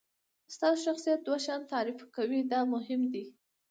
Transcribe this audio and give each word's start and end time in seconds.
ستاسو 0.55 0.79
شخصیت 0.87 1.19
دوه 1.23 1.37
شیان 1.45 1.61
تعریف 1.71 1.99
کوي 2.15 2.39
دا 2.51 2.59
مهم 2.73 3.01
دي. 3.13 3.23